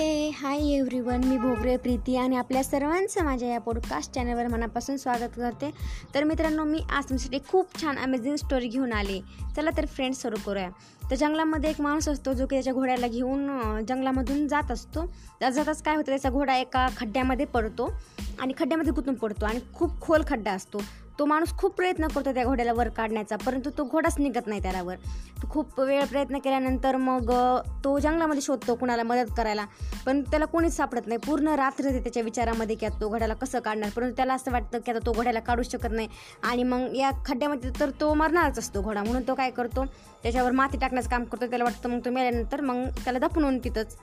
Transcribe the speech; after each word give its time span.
हे 0.00 0.30
hi 0.30 0.58
everyone 0.72 1.24
मी 1.24 1.36
भोगरे 1.36 1.76
प्रीती 1.76 2.16
आणि 2.16 2.36
आपल्या 2.36 2.64
सर्वांचं 2.64 3.24
माझ्या 3.24 3.48
या 3.48 3.58
पॉडकास्ट 3.60 4.12
चॅनलवर 4.12 4.46
मनापासून 4.46 4.96
स्वागत 4.96 5.36
करते. 5.36 5.70
तर 6.14 6.24
मित्रांनो 6.24 6.64
मी 6.64 6.78
आज 6.90 7.04
तुमच्यासाठी 7.04 7.38
खूप 7.48 7.82
छान 7.82 7.98
अमेझिंग 7.98 8.36
स्टोरी 8.36 8.68
घेऊन 8.68 8.92
आले. 8.92 9.20
चला 9.56 9.70
तर 9.76 9.86
फ्रेंड्स 9.86 10.22
सुरू 10.22 10.36
करूया. 10.46 10.68
तर 11.10 11.14
जंगलामध्ये 11.14 11.70
एक 11.70 11.80
माणूस 11.80 12.08
असतो 12.08 12.32
जो 12.32 12.46
की 12.46 12.56
त्याच्या 12.56 12.72
घोड्याला 12.72 13.08
घेऊन 13.08 13.46
जंगलामधून 13.88 14.48
जात 14.48 14.70
असतो. 14.70 15.04
जात 15.40 15.52
जाताच 15.52 15.82
काय 15.82 15.96
होतं 15.96 16.06
त्याचा 16.06 16.30
घोडा 16.30 16.56
एका 16.56 16.88
खड्ड्यामध्ये 16.96 17.46
पडतो 17.46 17.92
आणि 18.40 18.52
खड्ड्यामध्ये 18.58 18.92
गुतून 18.92 19.14
पडतो 19.14 19.46
आणि 19.46 19.60
खूप 19.74 20.00
खोल 20.00 20.22
खड्डा 20.28 20.52
असतो. 20.52 20.78
तो 21.18 21.24
माणूस 21.24 21.52
खूप 21.58 21.74
प्रयत्न 21.74 22.06
करतो 22.06 22.32
त्या 22.32 22.44
घोड्याला 22.44 22.72
वर 22.72 22.88
काढण्याचा 22.88 23.36
परंतु 23.36 23.70
तो 23.78 23.84
घोडाच 23.84 24.18
निघत 24.18 24.46
नाही 24.46 24.62
त्यालावर 24.62 24.96
खूप 25.50 25.80
वेळ 25.80 26.04
प्रयत्न 26.04 26.38
केल्यानंतर 26.38 26.96
मग 26.96 27.30
तो 27.84 27.98
जंगलामध्ये 27.98 28.42
शोधतो 28.42 28.74
कुणाला 28.74 29.02
मदत 29.02 29.32
करायला. 29.36 29.64
पण 30.06 30.22
त्याला 30.22 30.44
कोणीच 30.44 30.76
सापडत 30.76 31.06
नाही. 31.06 31.18
पूर्ण 31.26 31.48
रात्र 31.48 31.90
त्याच्या 31.90 32.22
विचारामध्ये 32.22 32.76
की 32.76 32.86
तो 33.00 33.08
घोड्याला 33.08 33.34
कसं 33.34 33.58
काढणार? 33.58 33.90
परंतु 33.90 34.16
त्याला 34.16 34.34
असं 34.34 34.52
वाटतं 34.52 34.78
की 34.78 34.90
आता 34.90 35.06
तो 35.06 35.12
घोड्याला 35.12 35.40
काढू 35.40 35.62
शकत 35.62 35.92
नाही. 35.92 36.08
आणि 36.42 36.62
मग 36.62 36.96
या 36.96 37.10
खड्ड्यामध्ये 37.26 37.70
तर 37.80 37.90
तो 38.00 38.12
मरणारच 38.14 38.58
असतो 38.58 38.82
घोडा. 38.82 39.02
म्हणून 39.02 39.22
तो 39.28 39.34
काय 39.34 39.50
करतो? 39.50 39.84
त्याच्यावर 40.22 40.50
माती 40.50 40.78
टाकण्याचं 40.78 41.10
काम 41.10 41.24
करतो. 41.24 41.46
त्याला 41.46 41.64
वाटतं 41.64 41.88
मग 41.88 42.00
तो 42.04 42.10
मेल्यानंतर 42.10 42.60
मग 42.60 42.88
त्याला 43.04 43.18
दफनवून 43.18 43.58
तिथंच 43.58 43.96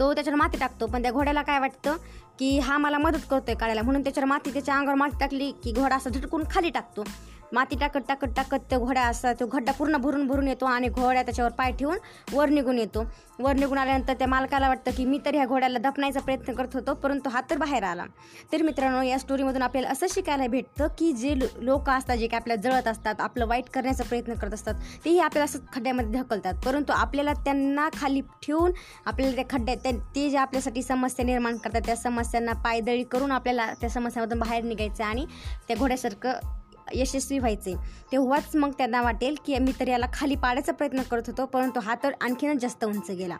तो 0.00 0.12
त्याच्यावर 0.14 0.38
माती 0.38 0.58
टाकतो. 0.58 0.86
पण 0.86 1.02
त्या 1.02 1.10
घोड्याला 1.10 1.42
काय 1.42 1.58
वाटतं 1.58 1.96
की 2.38 2.58
हा 2.58 2.78
मला 2.78 2.98
मदत 2.98 3.26
करतोय 3.30 3.54
काढायला. 3.54 3.82
म्हणून 3.82 4.02
त्याच्यावर 4.02 4.28
माती 4.28 4.52
त्याच्या 4.52 4.76
अंगावर 4.76 4.96
माती 4.96 5.16
टाकली 5.20 5.50
की 5.64 5.72
घोडा 5.72 5.96
असा 5.96 6.10
झटकून 6.10 6.44
खाली 6.50 6.70
टाकतो. 6.70 7.04
माती 7.52 7.76
टाकत 7.80 8.00
टाकत 8.08 8.32
टाकत 8.36 8.70
तो 8.70 8.78
घोडा 8.78 9.02
असा 9.02 9.32
तो 9.40 9.46
खड्डा 9.52 9.72
पूर्ण 9.72 9.96
भरून 9.96 10.26
भरून 10.26 10.48
येतो 10.48 10.64
आणि 10.66 10.88
घोड्या 10.88 11.22
त्याच्यावर 11.22 11.52
पाय 11.52 11.72
ठेवून 11.72 11.98
वर 12.32 12.48
निघून 12.48 12.78
येतो. 12.78 13.04
वर 13.38 13.54
निघून 13.54 13.78
आल्यानंतर 13.78 14.14
त्या 14.14 14.26
मालकाला 14.28 14.68
वाटतं 14.68 14.90
की 14.96 15.04
मी 15.04 15.18
तर 15.26 15.34
ह्या 15.34 15.44
घोड्याला 15.46 15.78
दफनायचा 15.78 16.20
प्रयत्न 16.20 16.52
करत 16.52 16.74
होतो 16.74 16.94
परंतु 16.94 17.30
हा 17.30 17.40
तर 17.50 17.56
बाहेर 17.58 17.82
आला. 17.82 18.04
तर 18.52 18.62
मित्रांनो 18.62 19.02
या 19.02 19.18
स्टोरीमधून 19.18 19.62
आपल्याला 19.62 19.88
असं 19.88 20.06
शिकायला 20.10 20.46
भेटतं 20.46 20.86
की 20.98 21.12
जे 21.12 21.34
लोक 21.38 21.90
असतात 21.90 22.16
जे 22.16 22.26
की 22.26 22.36
आपल्याला 22.36 22.62
जळत 22.62 22.88
असतात 22.88 23.20
आपलं 23.20 23.46
वाईट 23.46 23.68
करण्याचा 23.74 24.04
प्रयत्न 24.04 24.34
करत 24.34 24.54
असतात 24.54 24.74
तेही 25.04 25.18
आपल्याला 25.18 25.44
असं 25.44 25.58
खड्ड्यामध्ये 25.74 26.20
ढकलतात. 26.20 26.54
परंतु 26.64 26.92
आपल्याला 26.92 27.32
त्यांना 27.44 27.88
खाली 27.96 28.20
ठेवून 28.42 28.72
आपल्याला 29.06 29.34
त्या 29.36 29.44
खड्ड्यात 29.50 29.92
ते 30.14 30.28
जे 30.30 30.36
आपल्यासाठी 30.38 30.82
समस्या 30.82 31.24
निर्माण 31.26 31.56
करतात 31.56 31.80
त्या 31.86 31.96
समस्यांना 31.96 32.52
पायदळी 32.64 33.02
करून 33.02 33.32
आपल्याला 33.32 33.72
त्या 33.80 33.90
समस्यामधून 33.90 34.38
बाहेर 34.38 34.64
निघायचं 34.64 35.04
आणि 35.04 35.26
त्या 35.68 35.76
घोड्यासारखं 35.76 36.54
यशस्वी 36.94 37.38
व्हायचे. 37.38 37.74
तेव्हाच 38.12 38.56
मग 38.56 38.72
त्यांना 38.72 39.02
वाटेल 39.02 39.36
की 39.46 39.58
मी 39.58 39.72
तर 39.80 39.88
याला 39.88 40.06
खाली 40.12 40.34
पाडायचा 40.34 40.72
प्रयत्न 40.72 41.02
करत 41.02 41.22
होतो 41.26 41.46
परंतु 41.46 41.80
हा 41.80 41.94
तर 42.02 42.12
आणखीनच 42.20 42.60
जास्त 42.60 42.84
उंच 42.84 43.10
गेला. 43.10 43.36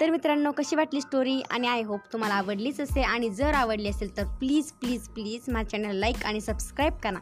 तर 0.00 0.10
मित्रांनो 0.10 0.52
कशी 0.52 0.76
वाटली 0.76 1.00
स्टोरी 1.00 1.42
आणि 1.50 1.68
आय 1.68 1.82
होप 1.82 2.00
तुम्हाला 2.12 2.34
आवडलीच 2.34 2.80
असेल. 2.80 3.04
आणि 3.04 3.30
जर 3.30 3.54
आवडली 3.54 3.88
असेल 3.88 4.16
तर 4.16 4.24
प्लीज 4.24 4.72
प्लीज 4.72 5.08
प्लीज 5.08 5.40
माझ्या 5.48 5.80
चॅनल 5.80 5.96
लाईक 5.96 6.24
आणि 6.24 6.40
सबस्क्राईब 6.40 6.92
करा. 6.92 7.18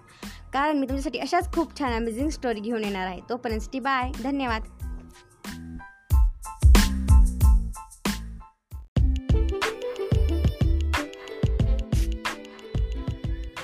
कारण 0.52 0.78
मी 0.78 0.86
तुमच्यासाठी 0.86 1.18
अशाच 1.18 1.52
खूप 1.52 1.78
छान 1.78 1.92
अमेझिंग 1.92 2.28
स्टोरी 2.28 2.60
घेऊन 2.60 2.84
येणार 2.84 3.06
आहे. 3.06 3.20
तोपर्यंत 3.28 3.76
बाय 3.82 4.10
धन्यवाद. 4.22 4.62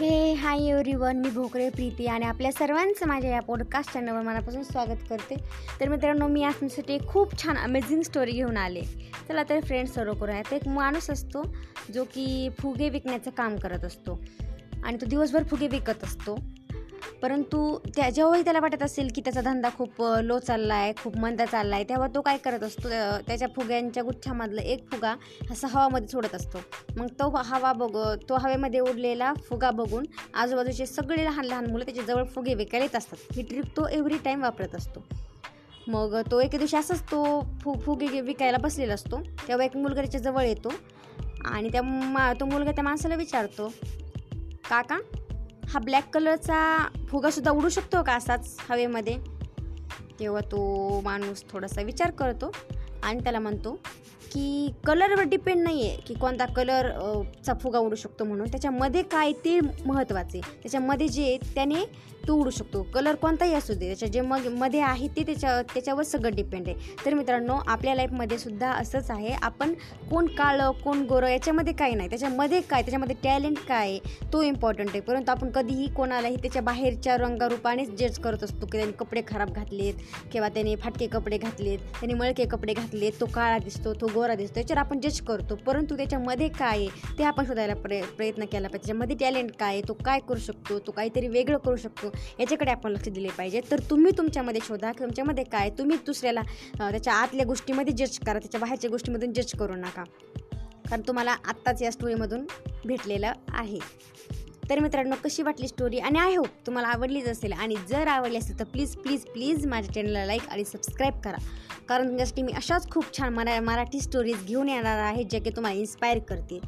हे 0.04 0.32
हाय 0.32 0.58
एव्हरीवन 0.66 1.16
मी 1.16 1.30
भोकरे 1.30 1.68
प्रीती 1.68 2.06
आणि 2.06 2.24
आपल्या 2.24 2.52
सर्वांचं 2.52 3.06
माझ्या 3.06 3.30
या 3.30 3.40
पॉडकास्ट 3.40 3.92
चॅनलवर 3.92 4.22
मनापासून 4.22 4.62
स्वागत 4.62 4.98
करते. 5.10 5.34
तर 5.80 5.88
मित्रांनो 5.88 6.26
मी 6.26 6.44
आज 6.44 6.54
तुमच्यासाठी 6.54 7.08
खूप 7.08 7.42
छान 7.42 7.56
अमेझिंग 7.56 8.02
स्टोरी 8.02 8.30
घेऊन 8.30 8.56
आले. 8.56 8.80
चला 9.28 9.42
तर 9.42 9.60
फ्रेंड्स 9.60 9.94
सुरू 9.94 10.14
करूया. 10.14 10.42
तर 10.42 10.56
एक 10.56 10.68
माणूस 10.68 11.10
असतो 11.10 11.56
जो 11.94 12.04
की 12.04 12.48
फुगे 12.60 12.88
विकण्याचं 12.88 13.30
काम 13.30 13.56
करत 13.56 13.84
असतो. 13.84 14.24
आणि 14.84 14.96
तो 15.00 15.06
दिवसभर 15.06 15.44
फुगे 15.44 15.68
विकत 15.68 16.04
असतो. 16.04 16.38
परंतु 17.22 17.78
त्या 17.96 18.08
जेव्हाही 18.10 18.44
त्याला 18.44 18.60
वाटत 18.60 18.82
असेल 18.82 19.08
की 19.14 19.20
त्याचा 19.20 19.40
धंदा 19.40 19.68
खूप 19.76 20.02
लो 20.22 20.38
चालला 20.38 20.74
आहे 20.74 20.92
खूप 21.02 21.16
मंदा 21.16 21.44
चालला 21.46 21.74
आहे 21.76 21.84
तेव्हा 21.88 22.08
तो 22.14 22.20
काय 22.20 22.36
करत 22.36 22.62
असतो 22.62 22.88
त्याच्या 23.26 23.48
फुग्यांच्या 23.56 24.02
गुच्छामधला 24.02 24.62
एक 24.62 24.86
फुगा 24.90 25.14
असा 25.50 25.68
हवामध्ये 25.68 26.08
सोडत 26.08 26.34
असतो. 26.34 26.58
मग 26.96 27.06
तो 27.20 27.28
हवा 27.36 27.72
बघ 27.72 27.96
तो 28.28 28.36
हवेमध्ये 28.36 28.80
उडलेला 28.80 29.32
फुगा 29.48 29.70
बघून 29.70 30.04
आजूबाजूचे 30.34 30.86
सगळे 30.86 31.24
लहान 31.24 31.44
लहान 31.44 31.70
मुलं 31.70 31.84
त्याच्याजवळ 31.84 32.24
फुगे 32.24 32.54
विकायला 32.54 32.84
येत 32.84 32.96
असतात. 32.96 33.36
ही 33.36 33.42
ट्रिक 33.42 33.76
तो 33.76 33.86
एव्हरी 33.88 34.18
टाईम 34.24 34.42
वापरत 34.42 34.74
असतो. 34.74 35.04
मग 35.88 36.16
तो 36.30 36.40
एके 36.40 36.58
दिवशी 36.58 36.76
असंच 36.76 37.02
तो 37.10 37.24
फु 37.62 37.74
फुगे 37.84 38.20
विकायला 38.20 38.58
बसलेला 38.58 38.94
असतो. 38.94 39.20
तेव्हा 39.48 39.64
एक 39.64 39.76
मुलगा 39.76 40.00
त्याच्याजवळ 40.00 40.44
येतो 40.44 40.72
आणि 41.44 41.68
त्या 41.68 41.82
मा 41.82 42.32
तो 42.32 42.44
मुलगा 42.44 42.72
त्या 42.72 42.84
माणसाला 42.84 43.14
विचारतो 43.14 43.68
काका 44.70 44.98
हा 45.68 45.78
ब्लॅक 45.78 46.14
कलरचा 46.14 46.88
फुगासुद्धा 47.08 47.50
उडू 47.50 47.68
शकतो 47.68 48.02
का 48.02 48.12
असाच 48.12 48.56
हवेमध्ये? 48.68 49.18
तेव्हा 50.20 50.40
तो 50.40 51.00
माणूस 51.00 51.44
थोडासा 51.50 51.82
विचार 51.82 52.10
करतो 52.10 52.52
आणि 53.02 53.18
त्याला 53.18 53.38
म्हणतो 53.38 53.78
की 54.34 54.72
कलरवर 54.86 55.24
डिपेंड 55.28 55.62
नाही 55.62 55.86
आहे 55.88 55.96
की 56.06 56.14
कोणता 56.14 56.46
कलरचा 56.56 57.54
फुगा 57.62 57.78
उडू 57.78 57.96
शकतो 57.96 58.24
म्हणून. 58.24 58.46
त्याच्यामध्ये 58.50 59.02
काय 59.02 59.32
ते 59.44 59.58
महत्त्वाचे 59.60 60.40
त्याच्यामध्ये 60.40 61.08
जे 61.08 61.22
आहे 61.22 61.54
त्याने 61.54 61.84
तो 62.28 62.34
उडू 62.40 62.50
शकतो. 62.50 62.82
कलर 62.94 63.14
कोणताही 63.14 63.54
असू 63.54 63.74
दे 63.74 63.86
त्याच्या 63.86 64.08
जे 64.08 64.20
मग 64.20 64.46
मध्ये 64.50 64.80
आहे 64.80 65.08
ते 65.16 65.22
त्याच्या 65.26 65.60
त्याच्यावर 65.72 66.02
सगळं 66.02 66.34
डिपेंड 66.34 66.68
आहे. 66.68 66.94
तर 67.04 67.14
मित्रांनो 67.14 67.58
आपल्या 67.66 67.94
लाईफमध्ये 67.94 68.38
सुद्धा 68.38 68.70
असंच 68.70 69.10
आहे. 69.10 69.32
आपण 69.42 69.72
कोण 70.10 70.26
काळं 70.38 70.70
कोण 70.84 71.02
गोरं 71.08 71.28
याच्यामध्ये 71.28 71.72
काही 71.72 71.94
नाही. 71.94 72.08
त्याच्यामध्ये 72.08 72.60
काय 72.60 72.82
त्याच्यामध्ये 72.82 73.16
टॅलेंट 73.24 73.58
काय 73.68 73.90
आहे 73.90 74.28
तो 74.32 74.42
इम्पॉर्टंट 74.42 74.88
आहे. 74.90 75.00
परंतु 75.00 75.30
आपण 75.30 75.50
कधीही 75.50 75.88
कोणालाही 75.94 76.36
त्याच्या 76.42 76.62
बाहेरच्या 76.62 77.16
रंगारूपानेच 77.16 77.90
जज 77.98 78.18
करत 78.18 78.44
असतो 78.44 78.66
की 78.66 78.78
त्याने 78.78 78.92
कपडे 78.98 79.22
खराब 79.28 79.52
घातलेत 79.52 79.94
किंवा 80.32 80.48
त्याने 80.48 80.74
फाटके 80.76 81.06
कपडे 81.06 81.38
घातलेत 81.38 81.78
त्याने 82.00 82.14
मळके 82.14 82.44
कपडे 82.46 82.72
घातलेत 82.72 83.20
तो 83.20 83.26
काळा 83.34 83.58
दिसतो 83.58 83.92
तो 84.00 84.06
गोरा 84.14 84.23
दिसतो 84.34 84.60
याच्यावर 84.60 84.80
आपण 84.80 85.00
जज 85.00 85.20
करतो. 85.26 85.54
परंतु 85.66 85.96
त्याच्यामध्ये 85.96 86.48
काय 86.48 86.78
आहे 86.78 87.16
ते 87.18 87.24
आपण 87.24 87.46
शोधायला 87.46 87.74
प्रय 87.74 88.02
प्रयत्न 88.16 88.44
केला 88.44 88.68
पाहिजे. 88.68 88.78
त्याच्यामध्ये 88.78 89.16
टॅलेंट 89.20 89.50
काय 89.60 89.72
आहे 89.72 89.82
तो 89.88 89.92
काय 90.04 90.20
करू 90.28 90.38
शकतो 90.40 90.78
तो 90.86 90.92
काहीतरी 90.92 91.28
वेगळं 91.28 91.58
करू 91.64 91.76
शकतो 91.76 92.10
याच्याकडे 92.40 92.70
आपण 92.70 92.92
लक्ष 92.92 93.08
दिले 93.08 93.28
पाहिजे. 93.38 93.60
तर 93.70 93.80
तुम्ही 93.90 94.12
तुमच्यामध्ये 94.18 94.60
शोधा 94.66 94.92
की 94.92 95.04
तुमच्यामध्ये 95.04 95.44
काय 95.44 95.60
आहे. 95.60 95.70
तुम्ही 95.78 95.96
दुसऱ्याला 96.06 96.42
त्याच्या 96.78 97.12
आतल्या 97.12 97.46
गोष्टीमध्ये 97.46 97.92
जज 97.96 98.18
करा 98.18 98.38
त्याच्या 98.38 98.60
बाहेरच्या 98.60 98.90
गोष्टीमधून 98.90 99.32
जज 99.32 99.54
करू 99.58 99.74
नका. 99.76 100.04
कारण 100.88 101.02
तुम्हाला 101.06 101.36
आत्ताच 101.48 101.82
या 101.82 101.90
स्टोरीमधून 101.92 102.46
भेटलेलं 102.86 103.32
आहे. 103.48 103.78
तर 104.70 104.78
मित्रांनो 104.80 105.16
कशी 105.24 105.42
वाटली 105.42 105.68
स्टोरी 105.68 105.98
आणि 105.98 106.18
आय 106.18 106.34
होप 106.36 106.48
तुम्हाला 106.66 106.88
आवडलीच 106.88 107.26
असेल. 107.28 107.52
आणि 107.52 107.74
जर 107.88 108.08
आवडली 108.08 108.36
असेल 108.36 108.58
तर 108.58 108.64
प्लीज 108.64 108.94
प्लीज 108.96 109.24
प्लीज 109.24 109.66
माझ्या 109.66 109.94
चॅनलला 109.94 110.24
लाईक 110.26 110.48
आणि 110.48 110.64
सबस्क्राईब 110.64 111.20
करा. 111.24 111.36
कारण 111.88 112.16
त्यासाठी 112.16 112.42
मी 112.42 112.52
अशाच 112.52 112.90
खूप 112.90 113.18
छान 113.18 113.34
मरा 113.34 113.60
मराठी 113.60 114.00
स्टोरीज 114.00 114.44
घेऊन 114.46 114.68
येणार 114.68 114.98
आहे 114.98 115.24
ज्या 115.24 115.40
की 115.40 115.50
तुम्हाला 115.50 115.78
इन्स्पायर 115.78 116.18
करतील. 116.18 116.58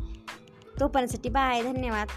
तोपर्यंतसाठी 0.80 1.28
बाय 1.28 1.62
धन्यवाद. 1.62 2.08